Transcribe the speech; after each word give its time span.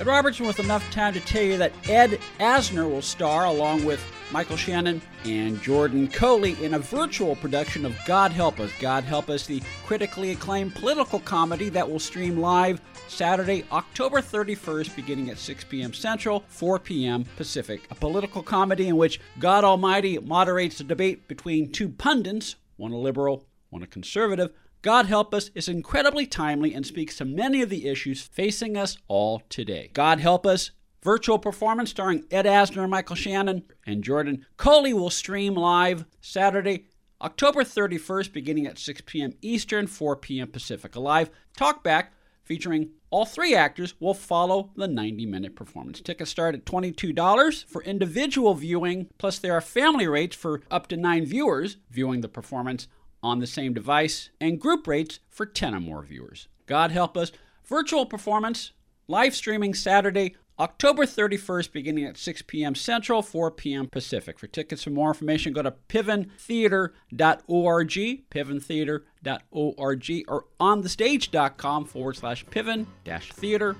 Ed 0.00 0.06
Robertson 0.06 0.46
with 0.46 0.60
enough 0.60 0.88
time 0.92 1.12
to 1.14 1.20
tell 1.20 1.42
you 1.42 1.56
that 1.56 1.72
Ed 1.88 2.20
Asner 2.38 2.88
will 2.88 3.02
star 3.02 3.46
along 3.46 3.84
with 3.84 4.00
Michael 4.30 4.56
Shannon 4.56 5.02
and 5.24 5.60
Jordan 5.60 6.06
Coley 6.06 6.56
in 6.62 6.74
a 6.74 6.78
virtual 6.78 7.34
production 7.34 7.84
of 7.84 7.98
God 8.06 8.30
Help 8.30 8.60
Us. 8.60 8.70
God 8.78 9.02
Help 9.02 9.28
Us, 9.28 9.46
the 9.46 9.60
critically 9.84 10.30
acclaimed 10.30 10.76
political 10.76 11.18
comedy 11.18 11.68
that 11.70 11.90
will 11.90 11.98
stream 11.98 12.38
live 12.38 12.80
Saturday, 13.08 13.64
October 13.72 14.20
31st, 14.20 14.94
beginning 14.94 15.30
at 15.30 15.38
6 15.38 15.64
p.m. 15.64 15.92
Central, 15.92 16.44
4 16.46 16.78
p.m. 16.78 17.24
Pacific. 17.36 17.88
A 17.90 17.96
political 17.96 18.44
comedy 18.44 18.86
in 18.86 18.96
which 18.96 19.20
God 19.40 19.64
Almighty 19.64 20.16
moderates 20.18 20.78
a 20.78 20.84
debate 20.84 21.26
between 21.26 21.72
two 21.72 21.88
pundits, 21.88 22.54
one 22.76 22.92
a 22.92 22.96
liberal, 22.96 23.48
one 23.70 23.82
a 23.82 23.86
conservative 23.88 24.52
God 24.80 25.06
Help 25.06 25.34
Us 25.34 25.50
is 25.56 25.68
incredibly 25.68 26.24
timely 26.24 26.72
and 26.72 26.86
speaks 26.86 27.16
to 27.16 27.24
many 27.24 27.62
of 27.62 27.68
the 27.68 27.88
issues 27.88 28.22
facing 28.22 28.76
us 28.76 28.96
all 29.08 29.42
today. 29.48 29.90
God 29.92 30.20
Help 30.20 30.46
Us, 30.46 30.70
virtual 31.02 31.40
performance 31.40 31.90
starring 31.90 32.24
Ed 32.30 32.44
Asner, 32.44 32.88
Michael 32.88 33.16
Shannon, 33.16 33.64
and 33.84 34.04
Jordan 34.04 34.46
Coley 34.56 34.94
will 34.94 35.10
stream 35.10 35.54
live 35.54 36.04
Saturday, 36.20 36.86
October 37.20 37.64
31st, 37.64 38.32
beginning 38.32 38.66
at 38.68 38.78
6 38.78 39.02
p.m. 39.04 39.32
Eastern, 39.42 39.88
4 39.88 40.14
p.m. 40.14 40.46
Pacific. 40.46 40.94
A 40.94 41.00
live 41.00 41.30
talkback 41.56 42.10
featuring 42.44 42.90
all 43.10 43.26
three 43.26 43.56
actors 43.56 43.94
will 43.98 44.14
follow 44.14 44.70
the 44.76 44.86
90 44.86 45.26
minute 45.26 45.56
performance. 45.56 46.00
Tickets 46.00 46.30
start 46.30 46.54
at 46.54 46.64
$22 46.64 47.64
for 47.64 47.82
individual 47.82 48.54
viewing, 48.54 49.08
plus, 49.18 49.40
there 49.40 49.54
are 49.54 49.60
family 49.60 50.06
rates 50.06 50.36
for 50.36 50.62
up 50.70 50.86
to 50.86 50.96
nine 50.96 51.26
viewers 51.26 51.78
viewing 51.90 52.20
the 52.20 52.28
performance 52.28 52.86
on 53.22 53.38
the 53.38 53.46
same 53.46 53.74
device, 53.74 54.30
and 54.40 54.60
group 54.60 54.86
rates 54.86 55.20
for 55.28 55.46
10 55.46 55.74
or 55.74 55.80
more 55.80 56.02
viewers. 56.02 56.48
God 56.66 56.90
help 56.90 57.16
us. 57.16 57.32
Virtual 57.64 58.06
performance, 58.06 58.72
live 59.08 59.34
streaming 59.34 59.74
Saturday, 59.74 60.36
October 60.58 61.04
31st, 61.04 61.72
beginning 61.72 62.04
at 62.04 62.16
6 62.16 62.42
p.m. 62.42 62.74
Central, 62.74 63.22
4 63.22 63.52
p.m. 63.52 63.86
Pacific. 63.86 64.38
For 64.38 64.48
tickets 64.48 64.86
and 64.86 64.94
more 64.94 65.10
information, 65.10 65.52
go 65.52 65.62
to 65.62 65.74
piventheater.org, 65.88 67.90
piventheater.org, 68.30 70.24
or 70.28 70.44
onthestage.com 70.60 71.84
forward 71.84 72.16
slash 72.16 72.46
piven 72.46 72.86
theater 73.04 73.76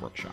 workshop. 0.00 0.32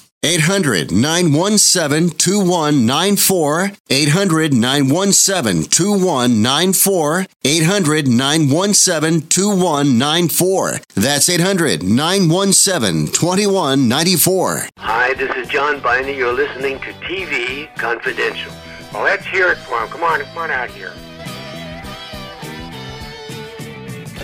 800 0.23 0.91
917 0.91 2.11
2194. 2.11 3.71
800 3.89 4.53
917 4.53 5.63
2194. 5.63 7.25
800 7.43 8.07
917 8.07 9.27
2194. 9.27 10.79
That's 10.93 11.27
800 11.27 11.81
917 11.81 13.07
2194. 13.11 14.67
Hi, 14.77 15.13
this 15.15 15.35
is 15.35 15.47
John 15.47 15.81
Biney. 15.81 16.15
You're 16.15 16.33
listening 16.33 16.77
to 16.81 16.93
TV 17.01 17.75
Confidential. 17.77 18.51
Well, 18.93 19.01
let's 19.03 19.25
hear 19.25 19.47
it 19.51 19.57
for 19.57 19.81
him. 19.81 19.89
Come 19.89 20.03
on, 20.03 20.21
come 20.21 20.37
on 20.37 20.51
out 20.51 20.69
here. 20.69 20.93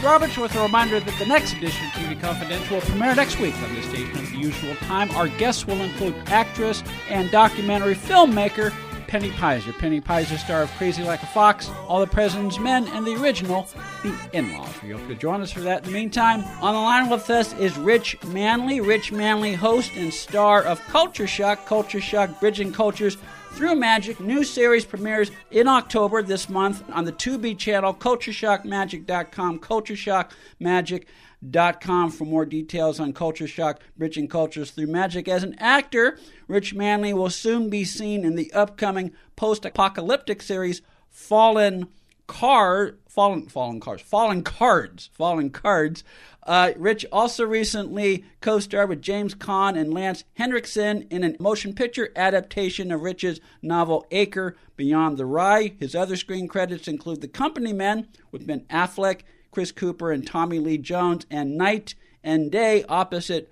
Roberts 0.03 0.37
with 0.37 0.55
a 0.55 0.61
reminder 0.61 0.99
that 0.99 1.19
the 1.19 1.25
next 1.25 1.53
edition 1.53 1.85
of 1.87 1.91
TV 1.93 2.19
Confidential 2.19 2.75
will 2.75 2.81
premiere 2.81 3.15
next 3.15 3.39
week 3.39 3.55
on 3.63 3.75
this 3.75 3.85
station 3.85 4.17
at 4.17 4.31
the 4.31 4.37
usual 4.37 4.75
time. 4.75 5.09
Our 5.11 5.27
guests 5.27 5.65
will 5.65 5.81
include 5.81 6.15
actress 6.27 6.83
and 7.09 7.29
documentary 7.31 7.95
filmmaker 7.95 8.73
Penny 9.07 9.31
Peyser. 9.31 9.77
Penny 9.77 10.01
Peyser, 10.01 10.37
star 10.37 10.63
of 10.63 10.71
Crazy 10.71 11.03
Like 11.03 11.23
a 11.23 11.27
Fox, 11.27 11.69
All 11.87 12.01
the 12.01 12.07
President's 12.07 12.59
Men, 12.59 12.87
and 12.89 13.07
the 13.07 13.15
original, 13.15 13.67
The 14.03 14.13
In-Laws. 14.33 14.81
We 14.83 14.89
hope 14.89 15.07
you'll 15.07 15.17
join 15.17 15.41
us 15.41 15.51
for 15.51 15.61
that. 15.61 15.85
In 15.85 15.93
the 15.93 15.97
meantime, 15.97 16.43
on 16.61 16.73
the 16.73 16.79
line 16.79 17.09
with 17.09 17.29
us 17.29 17.53
is 17.53 17.77
Rich 17.77 18.17
Manley. 18.27 18.81
Rich 18.81 19.13
Manley, 19.13 19.53
host 19.53 19.91
and 19.95 20.13
star 20.13 20.63
of 20.63 20.81
Culture 20.87 21.27
Shock, 21.27 21.65
Culture 21.65 22.01
Shock 22.01 22.39
Bridging 22.39 22.73
Cultures 22.73 23.17
through 23.57 23.75
Magic. 23.75 24.19
New 24.19 24.43
series 24.43 24.85
premieres 24.85 25.31
in 25.49 25.67
October 25.67 26.21
this 26.21 26.47
month 26.47 26.83
on 26.91 27.05
the 27.05 27.11
Tubi 27.11 27.57
channel, 27.57 27.91
CultureShockMagic.com, 27.91 29.59
CultureShockMagic.com 29.59 32.11
for 32.11 32.25
more 32.25 32.45
details 32.45 32.99
on 32.99 33.13
Culture 33.13 33.47
Shock, 33.47 33.81
Bridging 33.97 34.27
Cultures 34.27 34.69
through 34.69 34.85
Magic. 34.85 35.27
As 35.27 35.43
an 35.43 35.55
actor, 35.57 36.19
Rich 36.47 36.75
Manley 36.75 37.15
will 37.15 37.31
soon 37.31 37.71
be 37.71 37.83
seen 37.83 38.23
in 38.23 38.35
the 38.35 38.53
upcoming 38.53 39.11
post-apocalyptic 39.35 40.43
series 40.43 40.83
Fallen 41.09 41.87
Card, 42.27 42.99
Fallen, 43.07 43.47
Fallen 43.47 43.79
Cards, 43.79 44.01
Fallen 44.01 44.43
Cards, 44.43 45.09
Fallen 45.13 45.49
Cards, 45.49 46.03
uh, 46.47 46.71
Rich 46.77 47.05
also 47.11 47.45
recently 47.45 48.23
co 48.39 48.59
starred 48.59 48.89
with 48.89 49.01
James 49.01 49.35
Caan 49.35 49.77
and 49.77 49.93
Lance 49.93 50.23
Henriksen 50.35 51.03
in 51.09 51.23
a 51.23 51.35
motion 51.41 51.73
picture 51.73 52.09
adaptation 52.15 52.91
of 52.91 53.01
Rich's 53.01 53.41
novel 53.61 54.05
Acre 54.11 54.55
Beyond 54.77 55.17
the 55.17 55.25
Rye. 55.25 55.73
His 55.79 55.93
other 55.93 56.15
screen 56.15 56.47
credits 56.47 56.87
include 56.87 57.19
The 57.19 57.27
Company 57.27 57.73
Men 57.73 58.07
with 58.31 58.47
Ben 58.47 58.61
Affleck, 58.69 59.21
Chris 59.51 59.73
Cooper, 59.73 60.11
and 60.11 60.25
Tommy 60.25 60.59
Lee 60.59 60.77
Jones, 60.77 61.25
and 61.29 61.57
Knight 61.57 61.95
and 62.23 62.49
Day 62.49 62.85
opposite 62.87 63.51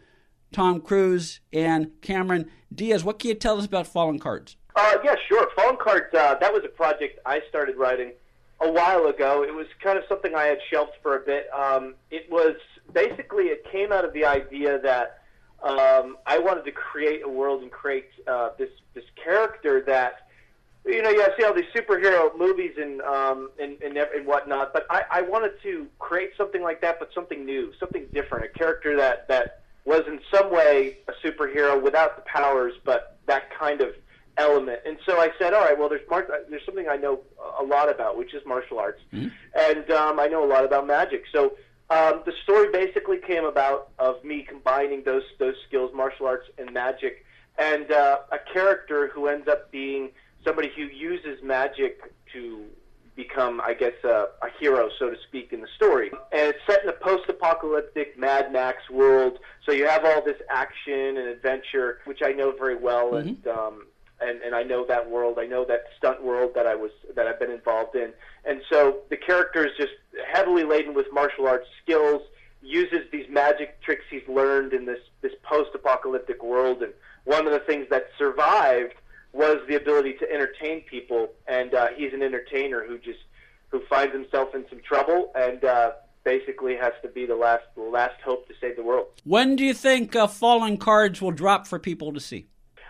Tom 0.54 0.80
Cruise 0.80 1.42
and 1.52 1.92
Cameron 2.02 2.50
Diaz. 2.74 3.04
What 3.04 3.20
can 3.20 3.30
you 3.30 3.36
tell 3.36 3.58
us 3.58 3.66
about 3.66 3.88
Fallen 3.88 4.20
Cards? 4.20 4.56
Uh, 4.74 4.98
yeah, 5.04 5.16
sure. 5.28 5.50
Fallen 5.56 5.78
Cards, 5.78 6.14
uh, 6.14 6.36
that 6.36 6.54
was 6.54 6.64
a 6.64 6.70
project 6.70 7.20
I 7.26 7.42
started 7.50 7.76
writing 7.76 8.14
a 8.62 8.72
while 8.72 9.08
ago. 9.08 9.44
It 9.44 9.54
was 9.54 9.68
kind 9.84 9.98
of 9.98 10.04
something 10.08 10.36
I 10.36 10.46
had 10.46 10.60
shelved 10.70 10.94
for 11.02 11.18
a 11.18 11.20
bit. 11.20 11.48
Um, 11.54 11.96
it 12.12 12.30
was 12.32 12.56
basically 12.94 13.46
it 13.46 13.66
came 13.72 13.92
out 13.92 14.06
of 14.06 14.14
the 14.14 14.26
idea 14.26 14.80
that 14.80 15.22
um, 15.64 16.18
I 16.26 16.40
wanted 16.40 16.66
to 16.66 16.72
create 16.72 17.24
a 17.24 17.30
world 17.30 17.62
and 17.62 17.72
create 17.72 18.10
uh, 18.28 18.50
this 18.58 18.70
this 18.94 19.06
character 19.24 19.82
that 19.88 20.26
you 20.86 21.02
know, 21.02 21.10
yeah, 21.10 21.28
I 21.34 21.38
see 21.38 21.44
all 21.44 21.54
these 21.54 21.66
superhero 21.76 22.38
movies 22.38 22.74
and 22.78 23.02
um, 23.02 23.50
and, 23.60 23.82
and 23.82 23.98
and 23.98 24.26
whatnot, 24.28 24.72
but 24.72 24.86
I, 24.90 25.04
I 25.10 25.22
wanted 25.24 25.54
to 25.64 25.88
create 25.98 26.32
something 26.38 26.62
like 26.62 26.82
that, 26.82 27.00
but 27.00 27.10
something 27.14 27.44
new, 27.44 27.74
something 27.80 28.06
different, 28.14 28.46
a 28.46 28.50
character 28.50 28.96
that 28.96 29.28
that 29.28 29.64
was 29.86 30.04
in 30.08 30.20
some 30.32 30.52
way 30.52 30.98
a 31.08 31.28
superhero 31.28 31.82
without 31.82 32.16
the 32.16 32.22
powers, 32.24 32.74
but 32.84 33.18
that 33.26 33.50
kind 33.58 33.82
of 33.82 33.96
element. 34.38 34.80
And 34.86 34.98
so 35.06 35.20
I 35.20 35.32
said, 35.40 35.54
all 35.54 35.62
right, 35.62 35.78
well, 35.78 35.90
there's 35.90 36.08
mar- 36.10 36.28
there's 36.50 36.66
something 36.66 36.88
I 36.90 36.98
know 36.98 37.22
a 37.60 37.64
lot 37.64 37.90
about, 37.90 38.18
which 38.18 38.34
is 38.34 38.42
martial 38.46 38.80
arts, 38.80 39.02
mm-hmm. 39.14 39.30
and 39.58 39.92
um, 39.92 40.20
I 40.20 40.28
know 40.28 40.44
a 40.44 40.50
lot 40.56 40.66
about 40.66 40.88
magic. 40.88 41.24
So 41.32 41.58
um, 41.90 42.24
the 42.26 42.34
story 42.44 42.70
basically 42.72 43.20
came 43.20 43.46
about 43.46 43.90
of 44.00 44.24
me 44.24 44.46
combining 44.48 45.04
those 45.04 45.24
those 45.40 45.56
skills, 45.68 45.92
martial 45.94 46.28
arts 46.28 46.48
and 46.58 46.72
magic, 46.74 47.26
and 47.58 47.92
uh, 47.92 48.20
a 48.32 48.40
character 48.54 49.08
who 49.08 49.28
ends 49.28 49.48
up 49.48 49.72
being 49.72 50.12
somebody 50.44 50.72
who 50.76 50.84
uses 50.84 51.42
magic 51.44 52.02
to 52.34 52.66
become, 53.16 53.62
I 53.62 53.74
guess, 53.74 53.94
uh, 54.04 54.26
a 54.42 54.50
hero, 54.60 54.90
so 55.00 55.10
to 55.10 55.16
speak, 55.28 55.54
in 55.54 55.62
the 55.62 55.70
story. 55.76 56.12
And 56.34 56.50
it's 56.50 56.60
set 56.68 56.84
in 56.84 56.90
a 56.90 56.94
post-apocalyptic 56.94 58.20
Mad 58.20 58.52
Max 58.52 58.90
world, 58.90 59.40
so 59.66 59.72
you 59.72 59.88
have 59.88 60.04
all 60.04 60.22
this 60.22 60.42
action 60.50 61.18
and 61.18 61.28
adventure, 61.30 62.02
which 62.04 62.22
I 62.22 62.34
know 62.34 62.52
very 62.52 62.76
well, 62.76 63.12
mm-hmm. 63.12 63.30
and 63.30 63.48
um, 63.48 63.88
and 64.22 64.42
and 64.42 64.56
I 64.56 64.64
know 64.64 64.86
that 64.88 65.10
world. 65.10 65.38
I 65.40 65.46
know 65.46 65.66
that 65.66 65.86
stunt 65.98 66.24
world 66.24 66.52
that 66.56 66.68
I 66.68 66.76
was 66.76 66.92
that 67.16 67.28
I've 67.28 67.40
been 67.40 67.52
involved 67.52 67.96
in, 67.96 68.14
and 68.46 68.62
so 68.70 68.98
the 69.10 69.18
character 69.18 69.66
is 69.66 69.74
just 69.78 69.94
heavily 70.34 70.64
laden 70.64 70.94
with 70.94 71.08
martial 71.14 71.48
arts 71.48 71.68
skills. 71.84 72.22
Uses 72.62 73.02
these 73.12 73.28
magic 73.30 73.80
tricks 73.82 74.06
he's 74.10 74.28
learned 74.28 74.74
in 74.74 74.86
this 74.86 75.00
this 75.22 75.34
post-apocalyptic 75.44 76.44
world, 76.44 76.82
and 76.82 76.94
one 77.24 77.46
of 77.46 77.54
the 77.54 77.60
things 77.60 77.88
that 77.90 78.08
survived 78.18 78.96
was 79.34 79.58
the 79.68 79.76
ability 79.76 80.14
to 80.14 80.32
entertain 80.32 80.82
people. 80.82 81.30
And 81.48 81.74
uh, 81.74 81.90
he's 81.96 82.14
an 82.14 82.24
entertainer 82.24 82.84
who 82.84 82.98
just 82.98 83.20
who 83.70 83.82
finds 83.88 84.14
himself 84.14 84.56
in 84.56 84.66
some 84.70 84.80
trouble 84.80 85.32
and 85.36 85.64
uh, 85.64 85.92
basically 86.24 86.76
has 86.76 86.94
to 87.04 87.10
be 87.10 87.26
the 87.26 87.36
last 87.36 87.64
the 87.76 87.82
last 87.82 88.20
hope 88.22 88.48
to 88.48 88.54
save 88.60 88.78
the 88.78 88.84
world. 88.84 89.08
When 89.24 89.56
do 89.56 89.64
you 89.64 89.74
think 89.74 90.16
uh, 90.16 90.28
Fallen 90.28 90.78
Cards 90.78 91.22
will 91.22 91.32
drop 91.32 91.68
for 91.68 91.78
people 91.78 92.14
to 92.14 92.20
see? 92.20 92.48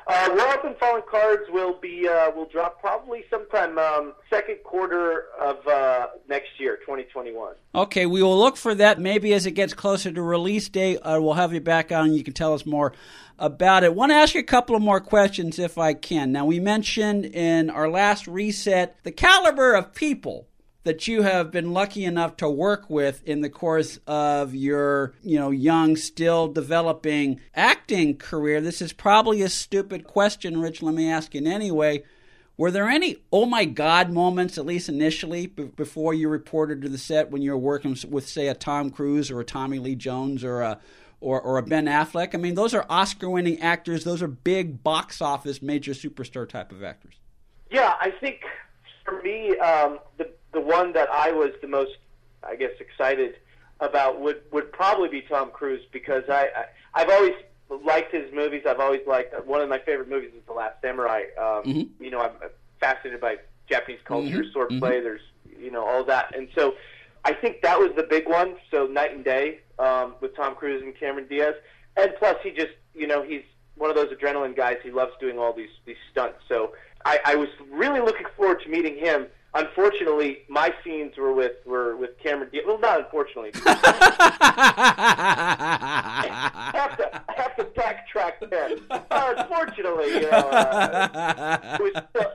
Uh, 0.07 0.29
We're 0.35 0.53
Open 0.53 0.75
Fallen 0.79 1.01
Cards 1.09 1.43
will 1.49 1.79
be 1.79 2.07
uh, 2.07 2.29
will 2.29 2.45
drop 2.45 2.79
probably 2.79 3.23
sometime 3.29 3.79
um, 3.79 4.13
second 4.29 4.57
quarter 4.63 5.25
of 5.39 5.65
uh, 5.67 6.07
next 6.29 6.59
year, 6.59 6.77
2021. 6.77 7.55
Okay, 7.73 8.05
we 8.05 8.21
will 8.21 8.37
look 8.37 8.55
for 8.55 8.75
that. 8.75 8.99
Maybe 8.99 9.33
as 9.33 9.47
it 9.47 9.51
gets 9.51 9.73
closer 9.73 10.11
to 10.11 10.21
release 10.21 10.69
date, 10.69 10.97
uh, 10.97 11.17
we'll 11.19 11.33
have 11.33 11.53
you 11.53 11.59
back 11.59 11.91
on. 11.91 12.09
and 12.09 12.15
You 12.15 12.23
can 12.23 12.35
tell 12.35 12.53
us 12.53 12.67
more 12.67 12.93
about 13.39 13.83
it. 13.83 13.95
Want 13.95 14.11
to 14.11 14.15
ask 14.15 14.35
you 14.35 14.41
a 14.41 14.43
couple 14.43 14.75
of 14.75 14.81
more 14.83 14.99
questions, 15.01 15.57
if 15.57 15.77
I 15.79 15.95
can. 15.95 16.31
Now, 16.31 16.45
we 16.45 16.59
mentioned 16.59 17.25
in 17.25 17.71
our 17.71 17.89
last 17.89 18.27
reset 18.27 18.97
the 19.03 19.11
caliber 19.11 19.73
of 19.73 19.95
people 19.95 20.47
that 20.85 21.07
you 21.07 21.23
have 21.23 21.51
been 21.51 21.73
lucky 21.73 22.05
enough 22.05 22.37
to 22.37 22.49
work 22.49 22.89
with 22.89 23.21
in 23.27 23.41
the 23.41 23.49
course 23.49 23.99
of 24.07 24.55
your, 24.55 25.13
you 25.21 25.37
know, 25.37 25.49
young, 25.49 25.95
still 25.95 26.47
developing 26.47 27.41
acting 27.55 28.15
career. 28.15 28.61
This 28.61 28.81
is 28.81 28.93
probably 28.93 29.41
a 29.41 29.49
stupid 29.49 30.05
question, 30.05 30.61
Rich. 30.61 30.81
Let 30.81 30.93
me 30.93 31.09
ask 31.09 31.33
you 31.33 31.45
anyway. 31.45 32.03
Were 32.55 32.71
there 32.71 32.87
any 32.87 33.17
oh 33.33 33.45
my 33.45 33.65
god 33.65 34.11
moments, 34.11 34.57
at 34.57 34.65
least 34.65 34.87
initially, 34.87 35.47
b- 35.47 35.63
before 35.75 36.13
you 36.13 36.29
reported 36.29 36.83
to 36.83 36.89
the 36.89 36.97
set 36.97 37.29
when 37.29 37.41
you 37.41 37.51
were 37.51 37.57
working 37.57 37.97
with, 38.09 38.29
say, 38.29 38.47
a 38.47 38.53
Tom 38.53 38.91
Cruise 38.91 39.29
or 39.29 39.41
a 39.41 39.43
Tommy 39.43 39.79
Lee 39.79 39.95
Jones 39.95 40.43
or 40.43 40.61
a 40.61 40.79
or, 41.19 41.41
or 41.41 41.57
a 41.57 41.63
Ben 41.63 41.87
Affleck? 41.87 42.35
I 42.35 42.37
mean, 42.37 42.55
those 42.55 42.73
are 42.73 42.85
Oscar-winning 42.89 43.59
actors. 43.59 44.03
Those 44.03 44.21
are 44.21 44.27
big 44.27 44.83
box 44.83 45.21
office, 45.21 45.61
major 45.61 45.93
superstar 45.93 46.47
type 46.47 46.71
of 46.71 46.83
actors. 46.83 47.15
Yeah, 47.71 47.95
I 47.99 48.11
think 48.11 48.41
for 49.03 49.21
me, 49.21 49.57
um, 49.57 49.99
the 50.17 50.29
the 50.55 50.61
one 50.61 50.93
that 50.93 51.09
I 51.11 51.31
was 51.31 51.51
the 51.61 51.67
most, 51.67 51.91
I 52.43 52.55
guess, 52.55 52.71
excited 52.79 53.35
about 53.81 54.19
would 54.21 54.41
would 54.51 54.71
probably 54.71 55.09
be 55.09 55.21
Tom 55.21 55.51
Cruise 55.51 55.83
because 55.91 56.23
I, 56.29 56.43
I 56.55 56.65
I've 57.01 57.09
always 57.09 57.33
liked 57.83 58.13
his 58.13 58.33
movies. 58.33 58.63
I've 58.67 58.79
always 58.79 59.01
liked 59.05 59.33
one 59.45 59.61
of 59.61 59.69
my 59.69 59.79
favorite 59.79 60.09
movies 60.09 60.31
is 60.35 60.43
The 60.47 60.53
Last 60.53 60.75
Samurai. 60.81 61.23
Um, 61.37 61.63
Mm-hmm. 61.63 62.03
You 62.03 62.11
know, 62.11 62.21
I'm 62.21 62.31
fascinated 62.79 63.19
by 63.21 63.37
Japanese 63.69 63.99
culture, 64.05 64.43
Mhm. 64.43 64.53
swordplay. 64.53 65.03
There's 65.03 65.21
you 65.59 65.71
know 65.71 65.85
all 65.85 66.03
that, 66.05 66.35
and 66.35 66.47
so 66.55 66.75
I 67.25 67.33
think 67.33 67.61
that 67.63 67.77
was 67.79 67.91
the 67.95 68.03
big 68.03 68.27
one. 68.29 68.55
So 68.71 68.85
Knight 68.87 69.13
and 69.15 69.23
Day 69.25 69.59
um, 69.79 70.15
with 70.21 70.35
Tom 70.35 70.55
Cruise 70.55 70.81
and 70.81 70.97
Cameron 70.97 71.27
Diaz, 71.27 71.55
and 71.97 72.13
plus 72.17 72.37
he 72.43 72.51
just 72.51 72.73
you 72.93 73.07
know 73.07 73.21
he's 73.23 73.43
one 73.75 73.89
of 73.89 73.95
those 73.97 74.07
adrenaline 74.15 74.55
guys. 74.55 74.77
He 74.83 74.91
loves 74.91 75.11
doing 75.19 75.37
all 75.37 75.51
these 75.51 75.69
these 75.85 75.97
stunts. 76.11 76.39
So 76.47 76.73
I, 77.03 77.19
I 77.25 77.35
was 77.35 77.49
really 77.71 77.99
looking 77.99 78.27
forward 78.37 78.61
to 78.63 78.69
meeting 78.69 78.95
him. 78.97 79.27
Unfortunately, 79.55 80.39
my 80.49 80.73
scenes 80.83 81.15
were 81.17 81.31
with 81.33 81.53
were 81.65 81.95
with 81.95 82.17
Cameron 82.19 82.49
Diaz. 82.51 82.65
Well, 82.67 82.77
not 82.79 82.99
unfortunately. 82.99 83.51
I 85.47 86.71
have 86.73 86.97
to, 86.97 87.21
I 87.29 87.33
have 87.41 87.55
to 87.57 87.63
backtrack 87.63 88.49
there. 88.49 88.71
Uh, 88.89 89.33
unfortunately, 89.37 90.09
you 90.09 90.21
know, 90.23 90.27
uh, 90.49 91.77
it 91.79 91.81
was 91.81 92.03
still, 92.09 92.31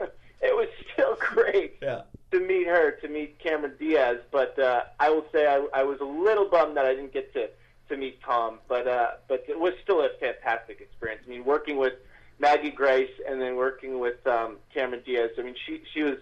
it 0.42 0.56
was 0.56 0.68
still 0.92 1.16
great 1.20 1.76
Yeah. 1.82 2.02
to 2.32 2.40
meet 2.40 2.66
her, 2.66 2.92
to 3.02 3.08
meet 3.08 3.38
Cameron 3.38 3.74
Diaz. 3.78 4.18
But 4.32 4.58
uh, 4.58 4.82
I 4.98 5.10
will 5.10 5.26
say 5.32 5.46
I, 5.46 5.64
I 5.72 5.82
was 5.84 6.00
a 6.00 6.04
little 6.04 6.48
bummed 6.48 6.76
that 6.76 6.86
I 6.86 6.94
didn't 6.94 7.12
get 7.12 7.32
to 7.34 7.48
to 7.90 7.96
meet 7.96 8.20
Tom. 8.22 8.58
But 8.68 8.86
uh, 8.88 9.10
but 9.28 9.44
it 9.48 9.58
was 9.58 9.74
still 9.82 10.00
a 10.00 10.08
fantastic 10.20 10.80
experience. 10.80 11.22
I 11.26 11.30
mean, 11.30 11.44
working 11.44 11.76
with 11.76 11.94
Maggie 12.40 12.70
Grace 12.70 13.10
and 13.28 13.40
then 13.40 13.56
working 13.56 13.98
with 14.00 14.26
um, 14.26 14.56
Cameron 14.72 15.02
Diaz. 15.06 15.30
I 15.38 15.42
mean, 15.42 15.54
she 15.66 15.82
she 15.92 16.02
was 16.02 16.16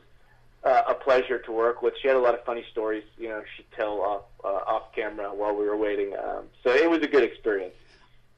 uh, 0.65 0.83
a 0.89 0.95
pleasure 0.95 1.39
to 1.39 1.53
work 1.53 1.83
with. 1.83 1.95
She 2.01 2.09
had 2.09 2.17
a 2.17 2.21
lot 2.21 2.35
of 2.35 2.45
funny 2.45 2.65
stories, 2.71 3.05
you 3.19 3.29
know, 3.29 3.43
she'd 3.57 3.71
tell 3.73 4.01
off 4.01 4.23
uh, 4.45 4.71
off 4.71 4.95
camera 4.95 5.35
while 5.35 5.55
we 5.55 5.65
were 5.65 5.77
waiting. 5.77 6.15
Um, 6.15 6.45
so 6.63 6.71
it 6.71 6.89
was 6.89 7.03
a 7.03 7.07
good 7.07 7.25
experience. 7.25 7.75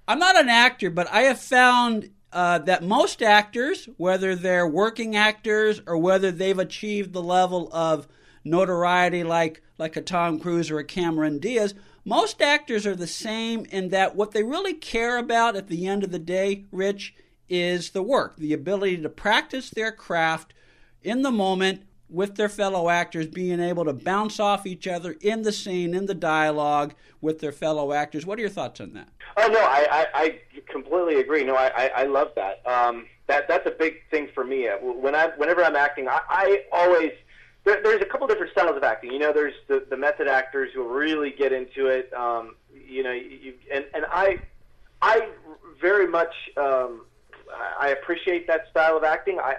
I'm 0.07 0.19
not 0.19 0.39
an 0.39 0.49
actor, 0.49 0.91
but 0.91 1.11
I 1.11 1.23
have 1.23 1.41
found 1.41 2.11
uh, 2.33 2.59
that 2.59 2.83
most 2.83 3.23
actors, 3.23 3.89
whether 3.97 4.35
they're 4.35 4.67
working 4.67 5.17
actors 5.17 5.81
or 5.87 5.97
whether 5.97 6.31
they've 6.31 6.59
achieved 6.59 7.13
the 7.13 7.23
level 7.23 7.69
of 7.73 8.09
notoriety 8.45 9.25
like 9.25 9.63
like 9.79 9.97
a 9.97 10.03
Tom 10.03 10.39
Cruise 10.39 10.71
or 10.71 10.79
a 10.79 10.85
Cameron 10.85 11.39
Diaz, 11.39 11.75
most 12.05 12.41
actors 12.41 12.87
are 12.87 12.95
the 12.95 13.07
same 13.07 13.65
in 13.67 13.89
that 13.89 14.15
what 14.15 14.31
they 14.31 14.43
really 14.43 14.75
care 14.75 15.19
about 15.19 15.57
at 15.57 15.69
the 15.69 15.87
end 15.87 16.05
of 16.05 16.13
the 16.13 16.19
day, 16.19 16.65
Rich, 16.71 17.15
is 17.49 17.91
the 17.91 18.03
work, 18.03 18.37
the 18.37 18.53
ability 18.53 18.99
to 18.99 19.09
practice 19.09 19.71
their 19.71 19.91
craft 19.91 20.55
in 21.03 21.23
the 21.23 21.31
moment 21.31 21.83
with 22.09 22.37
their 22.37 22.49
fellow 22.49 22.89
actors, 22.89 23.27
being 23.27 23.61
able 23.61 23.85
to 23.85 23.93
bounce 23.93 24.39
off 24.39 24.67
each 24.67 24.87
other 24.87 25.17
in 25.21 25.43
the 25.43 25.53
scene, 25.53 25.95
in 25.95 26.07
the 26.07 26.15
dialogue 26.15 26.95
with 27.21 27.41
their 27.41 27.53
fellow 27.53 27.93
actors. 27.93 28.27
What 28.27 28.39
are 28.39 28.43
your 28.43 28.51
thoughts 28.51 28.81
on 28.81 28.93
that? 28.93 29.09
Oh 29.37 29.49
no, 29.49 29.61
I, 29.61 29.87
I, 29.91 30.07
I 30.15 30.41
completely 30.71 31.21
agree. 31.21 31.45
No, 31.45 31.57
I, 31.57 31.69
I, 31.69 31.87
I 31.97 32.05
love 32.05 32.33
that. 32.37 32.65
Um, 32.67 33.07
that 33.27 33.49
that's 33.49 33.67
a 33.67 33.71
big 33.71 34.03
thing 34.11 34.29
for 34.35 34.45
me. 34.45 34.69
Uh, 34.69 34.77
When 34.77 35.15
I, 35.15 35.29
whenever 35.37 35.65
I'm 35.65 35.77
acting, 35.77 36.09
I, 36.09 36.21
I 36.29 36.63
always 36.73 37.13
there, 37.65 37.83
there's 37.83 38.03
a 38.03 38.05
couple 38.05 38.27
different 38.27 38.53
styles 38.53 38.77
of 38.77 38.85
acting. 38.85 39.11
You 39.11 39.19
know, 39.19 39.33
there's 39.33 39.55
the, 39.69 39.87
the 39.89 39.97
method 39.97 40.29
actors 40.29 40.71
who 40.75 40.87
really 40.87 41.31
get 41.31 41.53
into 41.53 41.87
it. 41.87 42.13
Um, 42.13 42.57
you 42.87 43.03
know, 43.03 43.13
you, 43.13 43.55
and 43.73 43.87
and 43.95 44.05
I 44.11 44.39
I 45.01 45.29
very 45.81 46.07
much 46.07 46.35
um, 46.59 47.07
I 47.79 47.89
appreciate 47.89 48.47
that 48.47 48.69
style 48.71 48.97
of 48.97 49.05
acting. 49.05 49.39
I, 49.39 49.57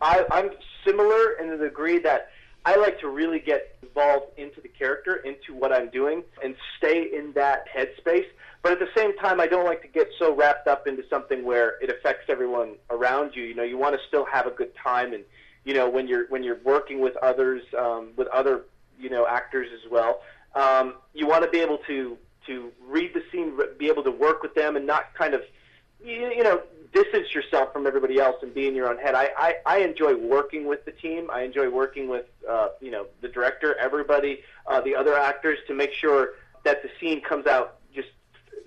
I 0.00 0.24
I'm 0.30 0.50
similar 0.84 1.32
in 1.32 1.50
the 1.50 1.56
degree 1.56 1.98
that 2.00 2.30
I 2.64 2.76
like 2.76 3.00
to 3.00 3.08
really 3.08 3.38
get 3.38 3.76
involved 3.82 4.38
into 4.38 4.60
the 4.60 4.68
character, 4.68 5.16
into 5.16 5.54
what 5.54 5.72
I'm 5.72 5.88
doing, 5.90 6.22
and 6.42 6.54
stay 6.76 7.08
in 7.14 7.32
that 7.34 7.64
headspace. 7.74 8.26
But 8.62 8.72
at 8.72 8.78
the 8.78 8.88
same 8.96 9.16
time, 9.18 9.40
I 9.40 9.46
don't 9.46 9.64
like 9.64 9.82
to 9.82 9.88
get 9.88 10.08
so 10.18 10.34
wrapped 10.34 10.66
up 10.68 10.86
into 10.86 11.04
something 11.08 11.44
where 11.44 11.80
it 11.80 11.90
affects 11.90 12.24
everyone 12.28 12.74
around 12.90 13.34
you. 13.34 13.44
You 13.44 13.54
know, 13.54 13.62
you 13.62 13.78
want 13.78 13.94
to 13.94 14.00
still 14.08 14.26
have 14.26 14.46
a 14.46 14.50
good 14.50 14.72
time, 14.76 15.12
and 15.12 15.24
you 15.64 15.74
know, 15.74 15.88
when 15.88 16.08
you're 16.08 16.26
when 16.28 16.42
you're 16.42 16.58
working 16.64 17.00
with 17.00 17.16
others, 17.18 17.62
um, 17.76 18.10
with 18.16 18.28
other 18.28 18.64
you 18.98 19.10
know 19.10 19.26
actors 19.26 19.68
as 19.72 19.90
well, 19.90 20.20
um, 20.54 20.94
you 21.14 21.26
want 21.26 21.44
to 21.44 21.50
be 21.50 21.60
able 21.60 21.78
to 21.86 22.18
to 22.46 22.72
read 22.86 23.14
the 23.14 23.22
scene, 23.30 23.58
be 23.78 23.88
able 23.88 24.02
to 24.02 24.10
work 24.10 24.42
with 24.42 24.54
them, 24.54 24.76
and 24.76 24.86
not 24.86 25.14
kind 25.14 25.34
of 25.34 25.42
you, 26.04 26.32
you 26.36 26.42
know 26.42 26.62
distance 26.92 27.34
yourself 27.34 27.72
from 27.72 27.86
everybody 27.86 28.18
else 28.18 28.36
and 28.42 28.54
be 28.54 28.66
in 28.66 28.74
your 28.74 28.88
own 28.88 28.98
head. 28.98 29.14
I, 29.14 29.30
I, 29.36 29.54
I 29.66 29.78
enjoy 29.78 30.16
working 30.16 30.66
with 30.66 30.84
the 30.84 30.92
team. 30.92 31.28
I 31.32 31.42
enjoy 31.42 31.68
working 31.68 32.08
with 32.08 32.26
uh, 32.48 32.68
you 32.80 32.90
know 32.90 33.06
the 33.20 33.28
director, 33.28 33.76
everybody, 33.78 34.42
uh, 34.66 34.80
the 34.80 34.94
other 34.94 35.14
actors 35.14 35.58
to 35.66 35.74
make 35.74 35.92
sure 35.92 36.30
that 36.64 36.82
the 36.82 36.90
scene 37.00 37.20
comes 37.20 37.46
out 37.46 37.78
just 37.94 38.08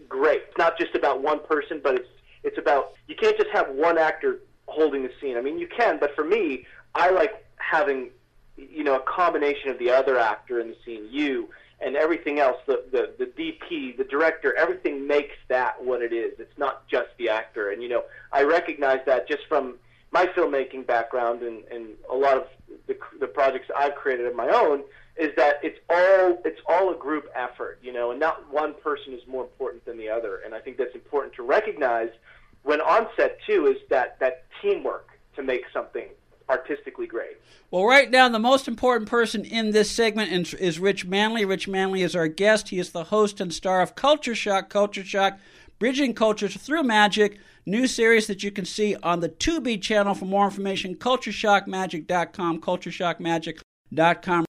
great. 0.07 0.43
It's 0.49 0.57
not 0.57 0.77
just 0.77 0.95
about 0.95 1.21
one 1.21 1.39
person, 1.39 1.81
but 1.83 1.95
it's 1.95 2.09
it's 2.43 2.57
about 2.57 2.93
you 3.07 3.15
can't 3.15 3.37
just 3.37 3.49
have 3.51 3.69
one 3.69 3.97
actor 3.97 4.39
holding 4.67 5.03
the 5.03 5.11
scene. 5.19 5.37
I 5.37 5.41
mean, 5.41 5.59
you 5.59 5.67
can, 5.67 5.99
but 5.99 6.15
for 6.15 6.23
me, 6.23 6.65
I 6.95 7.09
like 7.09 7.45
having 7.57 8.09
you 8.57 8.83
know 8.83 8.95
a 8.95 9.01
combination 9.01 9.69
of 9.69 9.79
the 9.79 9.89
other 9.89 10.17
actor 10.17 10.59
in 10.59 10.69
the 10.69 10.77
scene, 10.85 11.07
you 11.09 11.49
and 11.83 11.95
everything 11.95 12.39
else, 12.39 12.57
the, 12.67 12.83
the, 12.91 13.13
the 13.17 13.25
DP, 13.25 13.97
the 13.97 14.03
director, 14.03 14.55
everything 14.57 15.07
makes 15.07 15.35
that 15.47 15.83
what 15.83 16.01
it 16.01 16.13
is. 16.13 16.39
It's 16.39 16.57
not 16.57 16.87
just 16.87 17.09
the 17.17 17.29
actor. 17.29 17.71
And, 17.71 17.81
you 17.81 17.89
know, 17.89 18.03
I 18.31 18.43
recognize 18.43 18.99
that 19.05 19.27
just 19.27 19.41
from 19.47 19.75
my 20.11 20.27
filmmaking 20.27 20.85
background 20.85 21.41
and, 21.41 21.63
and 21.71 21.89
a 22.11 22.15
lot 22.15 22.37
of 22.37 22.47
the, 22.87 22.97
the 23.19 23.27
projects 23.27 23.67
I've 23.75 23.95
created 23.95 24.27
of 24.27 24.35
my 24.35 24.49
own 24.49 24.83
is 25.17 25.29
that 25.37 25.55
it's 25.63 25.79
all, 25.89 26.37
it's 26.45 26.61
all 26.67 26.91
a 26.91 26.95
group 26.95 27.29
effort, 27.35 27.79
you 27.81 27.91
know, 27.91 28.11
and 28.11 28.19
not 28.19 28.51
one 28.51 28.73
person 28.75 29.13
is 29.13 29.21
more 29.27 29.43
important 29.43 29.83
than 29.85 29.97
the 29.97 30.09
other. 30.09 30.41
And 30.45 30.53
I 30.53 30.59
think 30.59 30.77
that's 30.77 30.95
important 30.95 31.33
to 31.35 31.43
recognize 31.43 32.09
when 32.63 32.79
on 32.81 33.07
set, 33.17 33.37
too, 33.47 33.67
is 33.67 33.77
that, 33.89 34.19
that 34.19 34.45
teamwork 34.61 35.09
to 35.35 35.43
make 35.43 35.63
something 35.73 36.07
artistically 36.51 37.07
great. 37.07 37.37
Well, 37.71 37.85
right 37.85 38.11
now, 38.11 38.27
the 38.29 38.37
most 38.37 38.67
important 38.67 39.09
person 39.09 39.45
in 39.45 39.71
this 39.71 39.89
segment 39.89 40.31
is 40.31 40.79
Rich 40.79 41.05
Manley. 41.05 41.45
Rich 41.45 41.69
Manley 41.69 42.01
is 42.01 42.15
our 42.15 42.27
guest. 42.27 42.69
He 42.69 42.79
is 42.79 42.91
the 42.91 43.05
host 43.05 43.39
and 43.39 43.53
star 43.53 43.81
of 43.81 43.95
Culture 43.95 44.35
Shock, 44.35 44.69
Culture 44.69 45.05
Shock, 45.05 45.39
Bridging 45.79 46.13
Cultures 46.13 46.57
Through 46.57 46.83
Magic, 46.83 47.39
new 47.65 47.87
series 47.87 48.27
that 48.27 48.43
you 48.43 48.51
can 48.51 48.65
see 48.65 48.95
on 48.97 49.21
the 49.21 49.29
Tubi 49.29 49.81
channel. 49.81 50.13
For 50.13 50.25
more 50.25 50.45
information, 50.45 50.95
cultureshockmagic.com, 50.95 52.59
cultureshockmagic.com. 52.59 54.45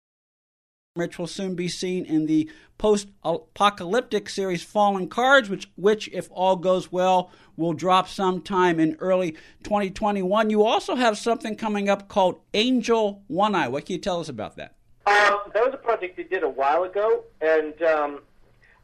Rich 0.95 1.19
will 1.19 1.27
soon 1.27 1.55
be 1.55 1.69
seen 1.69 2.05
in 2.05 2.27
the 2.27 2.51
post-apocalyptic 2.77 4.29
series 4.29 4.63
Fallen 4.63 5.09
Cards, 5.09 5.49
which, 5.49 5.71
which, 5.75 6.07
if 6.13 6.29
all 6.31 6.55
goes 6.55 6.93
well, 6.93 7.31
will 7.57 7.73
drop 7.73 8.11
sometime 8.11 8.79
in 8.79 8.97
early 9.01 9.33
2021. 9.63 10.51
You 10.51 10.63
also 10.63 10.95
have 10.95 11.17
something 11.17 11.57
coming 11.57 11.89
up 11.89 12.09
called 12.09 12.41
Angel 12.53 13.23
One 13.29 13.55
Eye. 13.55 13.69
What 13.69 13.87
can 13.87 13.95
you 13.95 14.03
tell 14.03 14.21
us 14.21 14.29
about 14.29 14.57
that? 14.57 14.75
Um, 15.07 15.39
that 15.55 15.65
was 15.65 15.73
a 15.73 15.79
project 15.79 16.19
they 16.19 16.25
did 16.25 16.43
a 16.43 16.49
while 16.49 16.83
ago, 16.85 17.25
and 17.41 17.81
um, 17.83 18.21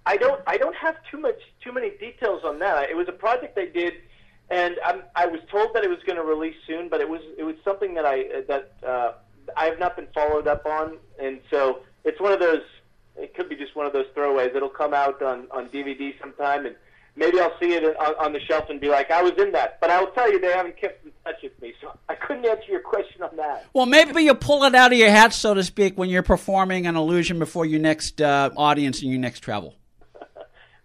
I 0.07 0.17
don't 0.17 0.41
I 0.47 0.57
don't 0.57 0.75
have 0.77 0.97
too 1.11 1.19
much 1.19 1.39
too 1.63 1.73
many 1.73 1.91
details 1.91 2.43
on 2.43 2.59
that. 2.61 2.89
It 2.89 2.97
was 2.97 3.07
a 3.09 3.13
project 3.13 3.55
they 3.55 3.69
did, 3.69 3.93
and 4.51 4.77
I'm, 4.85 5.03
I 5.15 5.27
was 5.27 5.41
told 5.51 5.75
that 5.75 5.85
it 5.85 5.89
was 5.89 6.01
going 6.07 6.17
to 6.17 6.25
release 6.25 6.57
soon, 6.67 6.89
but 6.89 7.01
it 7.01 7.09
was 7.09 7.21
it 7.37 7.45
was 7.45 7.55
something 7.65 7.95
that 7.95 8.07
I 8.07 8.43
that 8.49 8.73
uh, 8.85 9.13
I 9.57 9.67
have 9.67 9.79
not 9.79 9.95
been 9.95 10.09
followed 10.15 10.49
up 10.49 10.67
on, 10.67 10.97
and 11.23 11.41
so 11.51 11.81
it's 12.09 12.21
one 12.21 12.33
of 12.33 12.41
those 12.41 12.63
it 13.17 13.35
could 13.35 13.49
be 13.49 13.57
just 13.57 13.75
one 13.75 13.87
of 13.87 13.93
those 13.93 14.07
throwaways. 14.17 14.55
It'll 14.55 14.69
come 14.69 14.95
out 14.95 15.23
on 15.23 15.47
on 15.51 15.69
DVD 15.69 16.19
sometime, 16.21 16.67
and 16.67 16.77
maybe 17.17 17.41
I'll 17.41 17.59
see 17.61 17.73
it 17.75 17.85
on, 17.85 18.15
on 18.19 18.33
the 18.33 18.41
shelf 18.41 18.71
and 18.71 18.81
be 18.81 18.89
like, 18.89 19.11
I 19.11 19.23
was 19.23 19.33
in 19.39 19.53
that. 19.53 19.81
But 19.81 19.91
I 19.91 20.01
will 20.01 20.11
tell 20.13 20.31
you, 20.31 20.41
they 20.41 20.53
haven't 20.53 20.77
kept 20.77 21.05
in 21.05 21.13
touch 21.25 21.37
with 21.43 21.61
me, 21.61 21.75
so 21.81 21.97
I 22.09 22.15
couldn't 22.15 22.47
answer 22.47 22.71
your 22.71 22.81
question 22.81 23.23
on 23.23 23.37
that. 23.37 23.67
Well, 23.73 23.87
maybe 23.87 24.23
you 24.23 24.35
pull 24.35 24.65
it 24.65 24.75
out 24.75 24.93
of 24.93 24.99
your 24.99 25.11
hat, 25.11 25.33
so 25.33 25.55
to 25.55 25.63
speak, 25.65 25.99
when 25.99 26.09
you're 26.09 26.23
performing 26.23 26.87
an 26.87 26.97
illusion 26.97 27.39
before 27.39 27.67
your 27.67 27.81
next 27.81 28.21
uh, 28.21 28.51
audience 28.57 29.03
and 29.03 29.11
your 29.11 29.21
next 29.21 29.41
travel. 29.41 29.75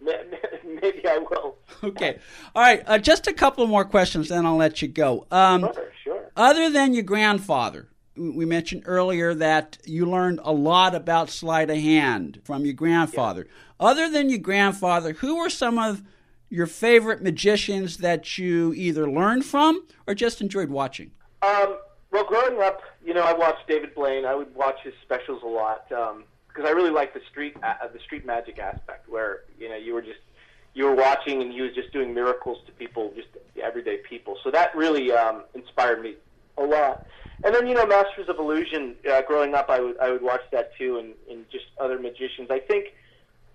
maybe 0.00 1.06
I 1.08 1.18
will. 1.18 1.56
Okay. 1.82 2.18
All 2.54 2.62
right. 2.62 2.82
Uh, 2.86 2.96
just 2.96 3.26
a 3.26 3.32
couple 3.34 3.66
more 3.66 3.84
questions, 3.84 4.30
then 4.30 4.46
I'll 4.46 4.56
let 4.56 4.80
you 4.80 4.88
go. 4.88 5.26
Um, 5.30 5.60
sure, 5.60 5.92
sure. 6.02 6.30
Other 6.34 6.70
than 6.70 6.94
your 6.94 7.02
grandfather, 7.02 7.88
we 8.16 8.44
mentioned 8.44 8.82
earlier 8.86 9.34
that 9.34 9.78
you 9.84 10.06
learned 10.06 10.40
a 10.42 10.52
lot 10.52 10.94
about 10.94 11.30
sleight 11.30 11.70
of 11.70 11.76
hand 11.76 12.40
from 12.44 12.64
your 12.64 12.74
grandfather. 12.74 13.46
Yeah. 13.46 13.86
Other 13.86 14.10
than 14.10 14.30
your 14.30 14.38
grandfather, 14.38 15.14
who 15.14 15.36
were 15.36 15.50
some 15.50 15.78
of 15.78 16.02
your 16.48 16.66
favorite 16.66 17.22
magicians 17.22 17.98
that 17.98 18.38
you 18.38 18.72
either 18.74 19.10
learned 19.10 19.44
from 19.44 19.84
or 20.06 20.14
just 20.14 20.40
enjoyed 20.40 20.70
watching? 20.70 21.10
Um, 21.42 21.78
well, 22.12 22.24
growing 22.24 22.62
up, 22.62 22.80
you 23.04 23.12
know, 23.12 23.22
I 23.22 23.32
watched 23.32 23.66
David 23.66 23.94
Blaine. 23.94 24.24
I 24.24 24.34
would 24.34 24.54
watch 24.54 24.76
his 24.84 24.94
specials 25.02 25.42
a 25.42 25.48
lot 25.48 25.88
because 25.88 26.14
um, 26.14 26.66
I 26.66 26.70
really 26.70 26.90
liked 26.90 27.14
the 27.14 27.20
street 27.28 27.56
uh, 27.62 27.88
the 27.92 27.98
street 27.98 28.24
magic 28.24 28.58
aspect, 28.58 29.08
where 29.08 29.40
you 29.58 29.68
know 29.68 29.76
you 29.76 29.94
were 29.94 30.02
just 30.02 30.20
you 30.74 30.84
were 30.84 30.94
watching 30.94 31.42
and 31.42 31.52
he 31.52 31.60
was 31.60 31.74
just 31.74 31.92
doing 31.92 32.14
miracles 32.14 32.58
to 32.66 32.72
people, 32.72 33.12
just 33.16 33.28
everyday 33.60 33.98
people. 34.08 34.38
So 34.44 34.50
that 34.52 34.74
really 34.76 35.10
um, 35.10 35.42
inspired 35.54 36.02
me 36.02 36.14
a 36.56 36.62
lot. 36.62 37.06
And 37.42 37.54
then 37.54 37.66
you 37.66 37.74
know, 37.74 37.86
Masters 37.86 38.28
of 38.28 38.38
Illusion. 38.38 38.94
Uh, 39.10 39.22
growing 39.22 39.54
up, 39.54 39.68
I 39.68 39.80
would 39.80 39.98
I 39.98 40.10
would 40.10 40.22
watch 40.22 40.42
that 40.52 40.76
too, 40.78 40.98
and, 40.98 41.14
and 41.30 41.48
just 41.50 41.64
other 41.78 41.98
magicians. 41.98 42.50
I 42.50 42.60
think 42.60 42.94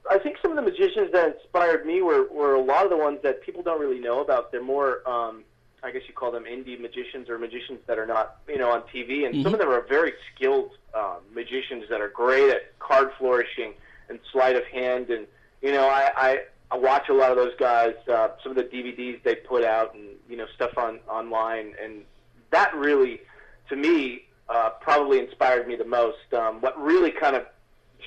I 0.09 0.17
think 0.17 0.37
some 0.41 0.51
of 0.51 0.57
the 0.57 0.63
magicians 0.63 1.11
that 1.11 1.35
inspired 1.35 1.85
me 1.85 2.01
were 2.01 2.27
were 2.31 2.55
a 2.55 2.61
lot 2.61 2.83
of 2.83 2.89
the 2.89 2.97
ones 2.97 3.19
that 3.23 3.41
people 3.41 3.61
don't 3.63 3.79
really 3.79 3.99
know 3.99 4.21
about. 4.21 4.51
They're 4.51 4.63
more, 4.63 5.07
um, 5.09 5.43
I 5.83 5.91
guess 5.91 6.01
you 6.07 6.13
call 6.13 6.31
them 6.31 6.45
indie 6.45 6.79
magicians 6.79 7.29
or 7.29 7.37
magicians 7.37 7.79
that 7.87 7.97
are 7.97 8.07
not 8.07 8.37
you 8.47 8.57
know 8.57 8.71
on 8.71 8.81
TV, 8.93 9.25
and 9.25 9.35
mm-hmm. 9.35 9.43
some 9.43 9.53
of 9.53 9.59
them 9.59 9.69
are 9.69 9.85
very 9.87 10.13
skilled 10.33 10.71
um, 10.93 11.19
magicians 11.33 11.85
that 11.89 12.01
are 12.01 12.09
great 12.09 12.49
at 12.49 12.77
card 12.79 13.11
flourishing 13.17 13.73
and 14.09 14.19
sleight 14.31 14.55
of 14.55 14.65
hand. 14.65 15.09
And 15.09 15.27
you 15.61 15.71
know, 15.71 15.87
I 15.87 16.11
I, 16.15 16.39
I 16.71 16.77
watch 16.77 17.09
a 17.09 17.13
lot 17.13 17.31
of 17.31 17.37
those 17.37 17.55
guys. 17.59 17.93
Uh, 18.11 18.29
some 18.41 18.51
of 18.51 18.55
the 18.55 18.63
DVDs 18.63 19.21
they 19.23 19.35
put 19.35 19.63
out, 19.63 19.93
and 19.93 20.07
you 20.27 20.37
know, 20.37 20.47
stuff 20.55 20.77
on 20.77 20.99
online, 21.07 21.75
and 21.81 22.03
that 22.51 22.73
really 22.75 23.21
to 23.69 23.75
me, 23.75 24.23
uh, 24.49 24.71
probably 24.81 25.19
inspired 25.19 25.67
me 25.67 25.75
the 25.75 25.85
most. 25.85 26.33
Um, 26.33 26.61
what 26.61 26.79
really 26.81 27.11
kind 27.11 27.35
of 27.35 27.45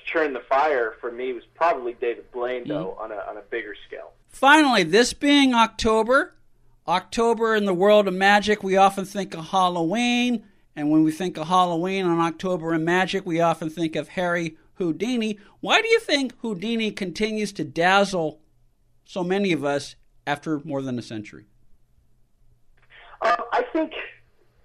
churned 0.07 0.35
the 0.35 0.43
fire 0.49 0.95
for 1.01 1.11
me 1.11 1.33
was 1.33 1.45
probably 1.55 1.95
David 1.95 2.31
Blaine, 2.33 2.67
though, 2.67 2.97
mm-hmm. 2.99 3.13
on, 3.13 3.13
a, 3.13 3.31
on 3.31 3.37
a 3.37 3.43
bigger 3.43 3.75
scale. 3.87 4.13
Finally, 4.29 4.83
this 4.85 5.13
being 5.13 5.55
October, 5.55 6.35
October 6.89 7.55
in 7.55 7.65
the 7.65 7.75
world 7.75 8.09
of 8.09 8.15
magic, 8.15 8.63
we 8.63 8.77
often 8.77 9.05
think 9.05 9.35
of 9.35 9.49
Halloween. 9.49 10.45
And 10.75 10.91
when 10.91 11.03
we 11.05 11.13
think 11.13 11.37
of 11.37 11.49
Halloween 11.49 12.07
on 12.07 12.19
October 12.19 12.73
and 12.73 12.85
magic, 12.85 13.27
we 13.27 13.41
often 13.41 13.69
think 13.69 13.95
of 13.95 14.09
Harry 14.09 14.57
Houdini. 14.75 15.39
Why 15.61 15.83
do 15.83 15.89
you 15.89 16.01
think 16.01 16.35
Houdini 16.41 16.91
continues 16.91 17.53
to 17.53 17.65
dazzle 17.65 18.41
so 19.05 19.23
many 19.23 19.53
of 19.53 19.65
us 19.65 19.97
after 20.27 20.61
more 20.65 20.81
than 20.81 20.99
a 20.99 21.03
century? 21.03 21.45
Uh, 23.21 23.37
I 23.53 23.63
think 23.73 23.93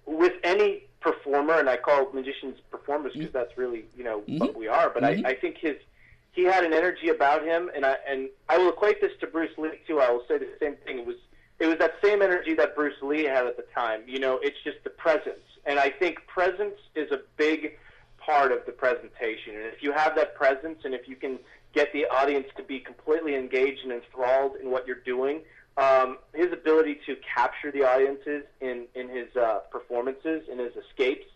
with 0.06 0.32
any 0.42 0.87
performer, 1.00 1.58
and 1.58 1.68
I 1.68 1.76
call 1.76 2.10
magicians 2.12 2.58
performers 2.70 3.12
because 3.12 3.28
mm-hmm. 3.28 3.38
that's 3.38 3.56
really 3.56 3.84
you 3.96 4.04
know 4.04 4.20
mm-hmm. 4.20 4.38
what 4.38 4.56
we 4.56 4.68
are. 4.68 4.90
But 4.90 5.02
mm-hmm. 5.02 5.26
I, 5.26 5.30
I 5.30 5.34
think 5.34 5.58
his 5.58 5.76
he 6.32 6.44
had 6.44 6.64
an 6.64 6.72
energy 6.72 7.08
about 7.08 7.44
him, 7.44 7.70
and 7.74 7.84
I 7.84 7.96
and 8.06 8.28
I 8.48 8.58
will 8.58 8.70
equate 8.70 9.00
this 9.00 9.12
to 9.20 9.26
Bruce 9.26 9.56
Lee 9.58 9.80
too. 9.86 10.00
I 10.00 10.10
will 10.10 10.24
say 10.28 10.38
the 10.38 10.48
same 10.60 10.76
thing. 10.84 10.98
It 11.00 11.06
was 11.06 11.16
it 11.58 11.66
was 11.66 11.78
that 11.78 11.94
same 12.02 12.22
energy 12.22 12.54
that 12.54 12.74
Bruce 12.76 13.00
Lee 13.02 13.24
had 13.24 13.46
at 13.46 13.56
the 13.56 13.64
time. 13.74 14.02
You 14.06 14.20
know, 14.20 14.38
it's 14.42 14.58
just 14.62 14.78
the 14.84 14.90
presence, 14.90 15.44
and 15.66 15.78
I 15.78 15.90
think 15.90 16.26
presence 16.26 16.76
is 16.94 17.10
a 17.10 17.20
big 17.36 17.78
part 18.18 18.52
of 18.52 18.64
the 18.66 18.72
presentation. 18.72 19.54
And 19.54 19.64
if 19.66 19.82
you 19.82 19.92
have 19.92 20.14
that 20.16 20.34
presence, 20.34 20.80
and 20.84 20.94
if 20.94 21.08
you 21.08 21.16
can 21.16 21.38
get 21.74 21.92
the 21.92 22.06
audience 22.06 22.46
to 22.56 22.62
be 22.62 22.78
completely 22.80 23.34
engaged 23.34 23.82
and 23.82 23.92
enthralled 23.92 24.56
in 24.56 24.70
what 24.70 24.86
you're 24.86 24.96
doing, 24.96 25.42
um, 25.78 26.18
his 26.34 26.52
ability 26.52 26.98
to 27.06 27.16
capture 27.34 27.70
the 27.70 27.84
audiences 27.84 28.42
in 28.60 28.86
in 28.94 29.08
his 29.08 29.34
uh, 29.36 29.60
performances, 29.70 30.42
in 30.50 30.58
his 30.58 30.72
escapes, 30.76 31.26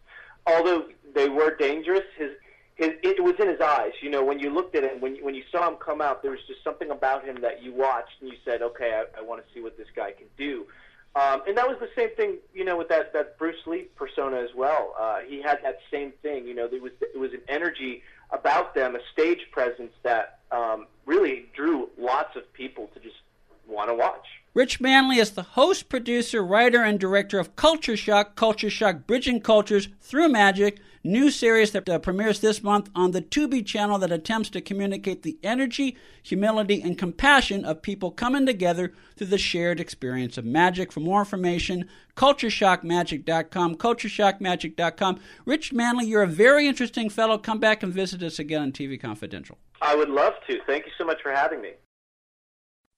although 0.46 0.86
they 1.14 1.28
were 1.28 1.54
dangerous, 1.56 2.04
his 2.16 2.32
his 2.74 2.90
it 3.02 3.22
was 3.22 3.34
in 3.38 3.48
his 3.48 3.60
eyes. 3.60 3.92
You 4.02 4.10
know, 4.10 4.24
when 4.24 4.38
you 4.38 4.50
looked 4.50 4.74
at 4.74 4.84
him, 4.84 5.00
when 5.00 5.16
you, 5.16 5.24
when 5.24 5.34
you 5.34 5.44
saw 5.52 5.68
him 5.68 5.76
come 5.76 6.00
out, 6.00 6.22
there 6.22 6.32
was 6.32 6.40
just 6.46 6.64
something 6.64 6.90
about 6.90 7.24
him 7.24 7.36
that 7.42 7.62
you 7.62 7.72
watched 7.72 8.16
and 8.20 8.30
you 8.30 8.36
said, 8.44 8.62
okay, 8.62 8.90
I, 9.00 9.20
I 9.20 9.22
want 9.22 9.46
to 9.46 9.54
see 9.54 9.60
what 9.60 9.76
this 9.76 9.88
guy 9.94 10.12
can 10.12 10.26
do. 10.36 10.66
Um, 11.14 11.42
and 11.46 11.56
that 11.58 11.68
was 11.68 11.76
the 11.78 11.90
same 11.94 12.08
thing, 12.16 12.38
you 12.54 12.64
know, 12.64 12.78
with 12.78 12.88
that, 12.88 13.12
that 13.12 13.38
Bruce 13.38 13.66
Lee 13.66 13.82
persona 13.96 14.38
as 14.38 14.48
well. 14.56 14.94
Uh, 14.98 15.18
he 15.26 15.42
had 15.42 15.58
that 15.62 15.80
same 15.90 16.12
thing, 16.22 16.46
you 16.46 16.54
know, 16.54 16.66
there 16.66 16.80
was, 16.80 16.92
it 17.02 17.18
was 17.18 17.34
an 17.34 17.42
energy 17.48 18.02
about 18.30 18.74
them, 18.74 18.96
a 18.96 19.00
stage 19.12 19.40
presence 19.50 19.92
that 20.04 20.38
um, 20.50 20.86
really 21.04 21.44
drew 21.54 21.90
lots 21.98 22.34
of 22.34 22.50
people 22.54 22.88
to 22.94 23.00
just 23.00 23.11
want 23.72 23.90
to 23.90 23.94
watch. 23.94 24.26
Rich 24.54 24.82
Manley 24.82 25.16
is 25.16 25.30
the 25.30 25.42
host, 25.42 25.88
producer, 25.88 26.44
writer, 26.44 26.82
and 26.82 27.00
director 27.00 27.38
of 27.38 27.56
Culture 27.56 27.96
Shock, 27.96 28.36
Culture 28.36 28.68
Shock 28.68 29.06
Bridging 29.06 29.40
Cultures 29.40 29.88
Through 30.02 30.28
Magic, 30.28 30.78
new 31.02 31.30
series 31.30 31.72
that 31.72 31.88
uh, 31.88 31.98
premieres 31.98 32.40
this 32.40 32.62
month 32.62 32.90
on 32.94 33.12
the 33.12 33.22
Tubi 33.22 33.64
channel 33.64 33.98
that 33.98 34.12
attempts 34.12 34.50
to 34.50 34.60
communicate 34.60 35.22
the 35.22 35.38
energy, 35.42 35.96
humility, 36.22 36.82
and 36.82 36.98
compassion 36.98 37.64
of 37.64 37.80
people 37.80 38.10
coming 38.10 38.44
together 38.44 38.92
through 39.16 39.28
the 39.28 39.38
shared 39.38 39.80
experience 39.80 40.36
of 40.36 40.44
magic. 40.44 40.92
For 40.92 41.00
more 41.00 41.20
information, 41.20 41.88
cultureshockmagic.com, 42.16 43.76
cultureshockmagic.com. 43.76 45.20
Rich 45.46 45.72
Manley, 45.72 46.04
you're 46.04 46.22
a 46.22 46.26
very 46.26 46.66
interesting 46.66 47.08
fellow. 47.08 47.38
Come 47.38 47.58
back 47.58 47.82
and 47.82 47.90
visit 47.90 48.22
us 48.22 48.38
again 48.38 48.60
on 48.60 48.72
TV 48.72 49.00
Confidential. 49.00 49.56
I 49.80 49.96
would 49.96 50.10
love 50.10 50.34
to. 50.48 50.58
Thank 50.66 50.84
you 50.84 50.92
so 50.98 51.04
much 51.04 51.22
for 51.22 51.32
having 51.32 51.62
me. 51.62 51.70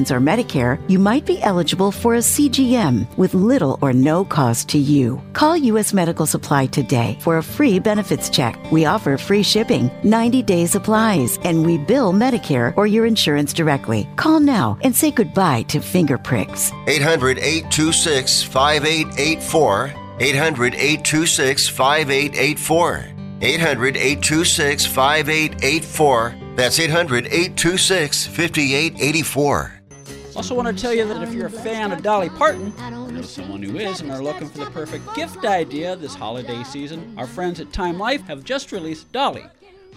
or 0.09 0.21
Medicare, 0.21 0.79
you 0.89 0.99
might 0.99 1.25
be 1.25 1.41
eligible 1.41 1.91
for 1.91 2.15
a 2.15 2.19
CGM 2.19 3.05
with 3.17 3.33
little 3.33 3.77
or 3.81 3.91
no 3.91 4.23
cost 4.23 4.69
to 4.69 4.77
you. 4.77 5.21
Call 5.33 5.57
U.S. 5.57 5.91
Medical 5.91 6.25
Supply 6.25 6.65
today 6.67 7.17
for 7.19 7.37
a 7.37 7.43
free 7.43 7.77
benefits 7.77 8.29
check. 8.29 8.57
We 8.71 8.85
offer 8.85 9.17
free 9.17 9.43
shipping, 9.43 9.91
90 10.05 10.43
day 10.43 10.65
supplies, 10.65 11.37
and 11.43 11.65
we 11.65 11.77
bill 11.77 12.13
Medicare 12.13 12.73
or 12.77 12.87
your 12.87 13.05
insurance 13.05 13.51
directly. 13.51 14.07
Call 14.15 14.39
now 14.39 14.77
and 14.81 14.95
say 14.95 15.11
goodbye 15.11 15.63
to 15.63 15.81
finger 15.81 16.17
pricks. 16.17 16.71
800 16.87 17.37
826 17.37 18.43
5884. 18.43 19.93
800 20.21 20.75
826 20.75 21.67
5884. 21.67 23.11
800 23.41 23.97
826 23.97 24.85
5884. 24.85 26.35
That's 26.55 26.79
800 26.79 27.25
826 27.25 28.27
5884. 28.27 29.80
Also, 30.33 30.55
want 30.55 30.67
to 30.67 30.81
tell 30.81 30.93
you 30.93 31.05
that 31.05 31.21
if 31.21 31.33
you're 31.33 31.47
a 31.47 31.51
fan 31.51 31.91
of 31.91 32.01
Dolly 32.01 32.29
Parton, 32.29 32.73
or 32.79 33.11
know 33.11 33.21
someone 33.21 33.61
who 33.61 33.77
is, 33.77 33.99
and 33.99 34.09
are 34.11 34.23
looking 34.23 34.47
for 34.47 34.59
the 34.59 34.71
perfect 34.71 35.13
gift 35.13 35.43
idea 35.45 35.95
this 35.97 36.15
holiday 36.15 36.63
season, 36.63 37.13
our 37.17 37.27
friends 37.27 37.59
at 37.59 37.73
Time 37.73 37.99
Life 37.99 38.25
have 38.27 38.45
just 38.45 38.71
released 38.71 39.11
Dolly, 39.11 39.45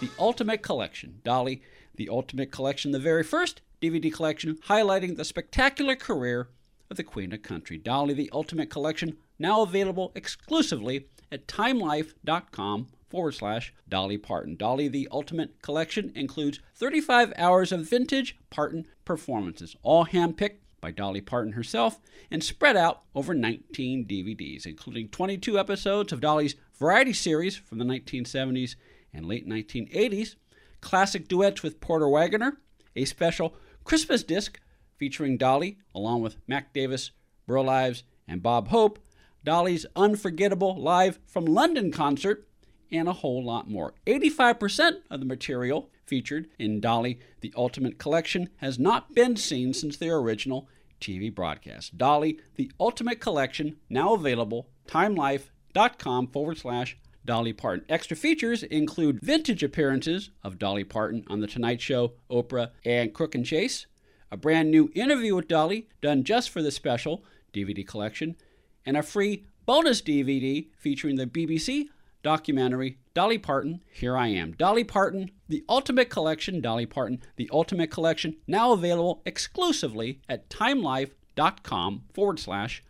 the 0.00 0.10
Ultimate 0.18 0.60
Collection. 0.60 1.20
Dolly, 1.22 1.62
the 1.94 2.08
Ultimate 2.08 2.50
Collection, 2.50 2.90
the 2.90 2.98
very 2.98 3.22
first 3.22 3.60
DVD 3.80 4.12
collection 4.12 4.56
highlighting 4.66 5.16
the 5.16 5.24
spectacular 5.24 5.94
career 5.94 6.48
of 6.90 6.96
the 6.96 7.04
Queen 7.04 7.32
of 7.32 7.42
Country. 7.42 7.78
Dolly, 7.78 8.14
the 8.14 8.30
Ultimate 8.32 8.70
Collection, 8.70 9.16
now 9.38 9.62
available 9.62 10.10
exclusively 10.16 11.06
at 11.30 11.46
timelife.com 11.46 12.88
forward 13.14 13.30
slash 13.30 13.72
Dolly 13.88 14.18
Parton. 14.18 14.56
Dolly 14.56 14.88
the 14.88 15.06
Ultimate 15.12 15.62
Collection 15.62 16.10
includes 16.16 16.58
35 16.74 17.32
hours 17.38 17.70
of 17.70 17.88
vintage 17.88 18.36
Parton 18.50 18.88
performances, 19.04 19.76
all 19.84 20.06
handpicked 20.06 20.56
by 20.80 20.90
Dolly 20.90 21.20
Parton 21.20 21.52
herself 21.52 22.00
and 22.28 22.42
spread 22.42 22.76
out 22.76 23.02
over 23.14 23.32
19 23.32 24.06
DVDs, 24.06 24.66
including 24.66 25.10
22 25.10 25.56
episodes 25.56 26.12
of 26.12 26.20
Dolly's 26.20 26.56
variety 26.76 27.12
series 27.12 27.54
from 27.56 27.78
the 27.78 27.84
1970s 27.84 28.74
and 29.12 29.24
late 29.26 29.48
1980s, 29.48 30.34
classic 30.80 31.28
duets 31.28 31.62
with 31.62 31.80
Porter 31.80 32.08
Wagoner, 32.08 32.58
a 32.96 33.04
special 33.04 33.54
Christmas 33.84 34.24
disc 34.24 34.60
featuring 34.96 35.38
Dolly, 35.38 35.78
along 35.94 36.22
with 36.22 36.38
Mac 36.48 36.72
Davis, 36.72 37.12
Burl 37.46 37.70
Ives, 37.70 38.02
and 38.26 38.42
Bob 38.42 38.70
Hope, 38.70 38.98
Dolly's 39.44 39.86
unforgettable 39.94 40.76
live 40.76 41.20
from 41.28 41.44
London 41.44 41.92
concert, 41.92 42.48
and 42.90 43.08
a 43.08 43.12
whole 43.12 43.44
lot 43.44 43.68
more. 43.68 43.94
85% 44.06 45.02
of 45.10 45.20
the 45.20 45.26
material 45.26 45.90
featured 46.06 46.48
in 46.58 46.80
Dolly 46.80 47.18
the 47.40 47.52
Ultimate 47.56 47.98
Collection 47.98 48.50
has 48.56 48.78
not 48.78 49.14
been 49.14 49.36
seen 49.36 49.74
since 49.74 49.96
their 49.96 50.16
original 50.16 50.68
TV 51.00 51.34
broadcast. 51.34 51.98
Dolly 51.98 52.38
the 52.56 52.70
Ultimate 52.78 53.20
Collection, 53.20 53.76
now 53.88 54.14
available, 54.14 54.68
timelife.com 54.86 56.28
forward 56.28 56.58
slash 56.58 56.96
Dolly 57.24 57.52
Parton. 57.52 57.86
Extra 57.88 58.16
features 58.16 58.62
include 58.62 59.20
vintage 59.20 59.62
appearances 59.62 60.30
of 60.42 60.58
Dolly 60.58 60.84
Parton 60.84 61.24
on 61.28 61.40
The 61.40 61.46
Tonight 61.46 61.80
Show, 61.80 62.12
Oprah, 62.30 62.70
and 62.84 63.14
Crook 63.14 63.34
and 63.34 63.46
Chase, 63.46 63.86
a 64.30 64.36
brand 64.36 64.70
new 64.70 64.90
interview 64.94 65.34
with 65.34 65.48
Dolly 65.48 65.88
done 66.02 66.24
just 66.24 66.50
for 66.50 66.60
the 66.60 66.70
special 66.70 67.24
DVD 67.52 67.86
collection, 67.86 68.36
and 68.84 68.96
a 68.96 69.02
free 69.02 69.46
bonus 69.64 70.02
DVD 70.02 70.66
featuring 70.76 71.16
the 71.16 71.26
BBC 71.26 71.88
documentary 72.24 72.98
Dolly 73.14 73.38
Parton, 73.38 73.84
Here 73.92 74.16
I 74.16 74.26
Am. 74.26 74.52
Dolly 74.52 74.82
Parton, 74.82 75.30
The 75.48 75.62
Ultimate 75.68 76.10
Collection, 76.10 76.60
Dolly 76.60 76.86
Parton, 76.86 77.22
The 77.36 77.48
Ultimate 77.52 77.92
Collection, 77.92 78.34
now 78.48 78.72
available 78.72 79.22
exclusively 79.24 80.20
at 80.28 80.50
timelife.com 80.50 82.02
forward 82.12 82.40
slash 82.40 82.82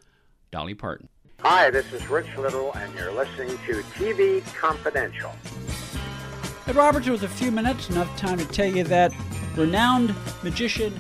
Dolly 0.51 0.73
Parton. 0.73 1.11
Hi, 1.41 1.69
this 1.69 1.93
is 1.93 2.09
Rich 2.09 2.39
Little, 2.39 2.73
and 2.73 2.95
you're 2.95 3.13
listening 3.13 3.59
to 3.67 3.83
TV 3.93 4.43
Confidential. 4.55 5.35
Ed 6.67 6.77
Roberts, 6.77 7.07
with 7.07 7.25
a 7.25 7.29
few 7.29 7.51
minutes, 7.51 7.91
enough 7.91 8.17
time 8.17 8.39
to 8.39 8.47
tell 8.47 8.69
you 8.69 8.85
that 8.85 9.13
renowned 9.55 10.15
magician 10.43 10.99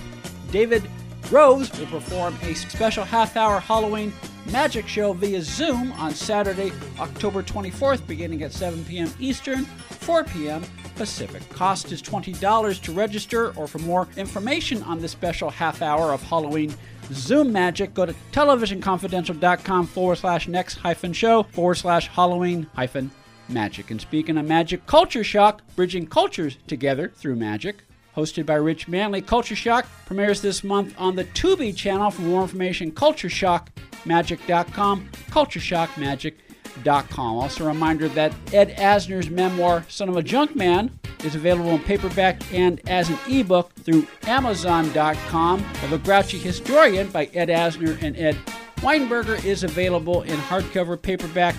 David 0.50 0.82
Groves 1.28 1.76
will 1.78 1.86
perform 1.86 2.36
a 2.42 2.54
special 2.54 3.04
half 3.04 3.36
hour 3.36 3.58
Halloween 3.58 4.12
magic 4.50 4.86
show 4.86 5.12
via 5.12 5.40
Zoom 5.40 5.90
on 5.92 6.12
Saturday, 6.12 6.70
October 7.00 7.42
24th, 7.42 8.06
beginning 8.06 8.42
at 8.42 8.52
7 8.52 8.84
p.m. 8.84 9.10
Eastern, 9.18 9.64
4 9.64 10.24
p.m. 10.24 10.62
Pacific. 10.96 11.48
Cost 11.48 11.92
is 11.92 12.02
$20 12.02 12.80
to 12.82 12.92
register, 12.92 13.56
or 13.56 13.66
for 13.66 13.78
more 13.78 14.06
information 14.16 14.82
on 14.84 15.00
this 15.00 15.12
special 15.12 15.50
half 15.50 15.82
hour 15.82 16.12
of 16.12 16.22
Halloween 16.22 16.74
Zoom 17.12 17.52
magic, 17.52 17.94
go 17.94 18.06
to 18.06 18.14
televisionconfidential.com 18.32 19.86
forward 19.86 20.16
slash 20.16 20.48
next 20.48 20.76
hyphen 20.76 21.12
show 21.12 21.42
forward 21.42 21.74
slash 21.74 22.08
Halloween 22.08 22.66
hyphen 22.74 23.10
magic. 23.48 23.90
And 23.90 24.00
speaking 24.00 24.38
of 24.38 24.46
magic, 24.46 24.86
Culture 24.86 25.24
Shock, 25.24 25.62
bridging 25.76 26.06
cultures 26.06 26.56
together 26.66 27.12
through 27.14 27.36
magic. 27.36 27.84
Hosted 28.16 28.46
by 28.46 28.54
Rich 28.54 28.88
Manley, 28.88 29.20
Culture 29.20 29.56
Shock 29.56 29.86
premieres 30.06 30.40
this 30.40 30.62
month 30.62 30.94
on 30.98 31.16
the 31.16 31.24
Tubi 31.24 31.74
channel. 31.74 32.10
For 32.10 32.22
more 32.22 32.42
information, 32.42 32.92
cultureshockmagic.com, 32.92 35.08
cultureshockmagic.com. 35.30 37.36
Also, 37.36 37.64
a 37.64 37.68
reminder 37.68 38.08
that 38.08 38.32
Ed 38.52 38.76
Asner's 38.76 39.30
memoir, 39.30 39.84
Son 39.88 40.08
of 40.08 40.16
a 40.16 40.22
Junk 40.22 40.54
Man, 40.54 40.96
is 41.24 41.34
available 41.34 41.70
in 41.70 41.80
paperback 41.80 42.40
and 42.52 42.80
as 42.88 43.10
an 43.10 43.18
ebook 43.28 43.72
through 43.74 44.06
Amazon.com. 44.26 45.64
The 45.90 45.98
Grouchy 45.98 46.38
Historian 46.38 47.10
by 47.10 47.26
Ed 47.34 47.48
Asner 47.48 48.00
and 48.02 48.16
Ed 48.16 48.36
Weinberger 48.76 49.44
is 49.44 49.64
available 49.64 50.22
in 50.22 50.38
hardcover, 50.38 51.00
paperback, 51.00 51.56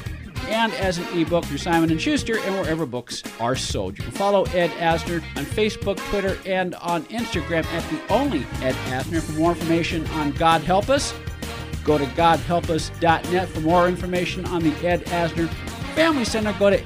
and 0.50 0.74
as 0.74 0.98
an 0.98 1.06
ebook 1.18 1.46
through 1.46 1.58
Simon 1.58 1.98
& 1.98 2.00
Schuster 2.00 2.40
and 2.40 2.56
wherever 2.56 2.86
books 2.86 3.24
are 3.40 3.56
sold. 3.56 3.98
You 3.98 4.04
can 4.04 4.14
follow 4.14 4.44
Ed 4.46 4.70
Asner 4.72 5.24
on 5.36 5.46
Facebook, 5.46 5.98
Twitter, 6.10 6.38
and 6.46 6.76
on 6.76 7.04
Instagram 7.06 7.66
at 7.66 7.90
the 7.90 8.14
only 8.14 8.46
Ed 8.62 8.76
Asner. 8.90 9.22
For 9.22 9.34
more 9.34 9.52
information 9.52 10.06
on 10.08 10.32
God 10.32 10.62
Help 10.62 10.90
Us, 10.90 11.14
go 11.84 11.98
to 11.98 12.06
godhelpus.net. 12.06 13.50
For 13.50 13.60
more 13.62 13.88
information 13.88 14.46
on 14.46 14.62
the 14.64 14.74
Ed 14.86 15.06
Asner 15.06 15.50
Family 15.96 16.26
Center, 16.26 16.54
go 16.60 16.70
to 16.70 16.78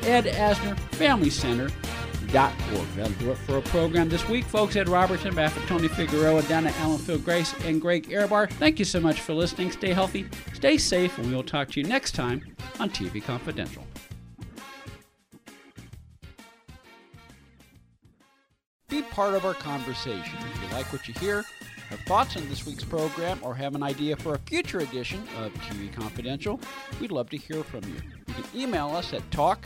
edasnerfamilycenter.org. 2.30 2.88
That'll 2.96 3.14
do 3.14 3.32
it 3.32 3.38
for 3.38 3.58
a 3.58 3.62
program 3.62 4.10
this 4.10 4.28
week, 4.28 4.46
folks. 4.46 4.76
Ed 4.76 4.90
Robertson, 4.90 5.38
of 5.38 5.54
Tony 5.68 5.88
Figueroa, 5.88 6.42
Donna 6.44 6.72
Allen, 6.78 7.00
Phil 7.00 7.18
Grace, 7.18 7.54
and 7.66 7.82
Greg 7.82 8.10
Ehrbar. 8.10 8.50
Thank 8.54 8.80
you 8.80 8.86
so 8.86 9.00
much 9.00 9.22
for 9.22 9.34
listening. 9.34 9.72
Stay 9.72 9.94
healthy, 9.94 10.28
stay 10.54 10.78
safe, 10.78 11.18
and 11.18 11.28
we 11.28 11.36
will 11.36 11.44
talk 11.44 11.72
to 11.72 11.80
you 11.80 11.86
next 11.86 12.14
time 12.14 12.56
on 12.80 12.90
TV 12.90 13.24
Confidential. 13.24 13.86
Be 18.90 19.04
part 19.04 19.36
of 19.36 19.46
our 19.46 19.54
conversation. 19.54 20.38
If 20.54 20.64
you 20.64 20.76
like 20.76 20.92
what 20.92 21.08
you 21.08 21.14
hear, 21.16 21.46
have 21.90 22.00
thoughts 22.02 22.38
on 22.38 22.48
this 22.50 22.66
week's 22.66 22.84
program, 22.84 23.40
or 23.44 23.54
have 23.56 23.76
an 23.76 23.84
idea 23.84 24.16
for 24.16 24.36
a 24.36 24.40
future 24.40 24.80
edition 24.80 25.22
of 25.38 25.54
TV 25.54 25.94
Confidential, 25.94 26.60
we'd 27.00 27.12
love 27.12 27.30
to 27.30 27.38
hear 27.38 27.64
from 27.64 27.84
you. 27.84 28.02
You 28.28 28.34
can 28.34 28.44
email 28.56 28.90
us 28.90 29.14
at 29.14 29.30
talk 29.32 29.66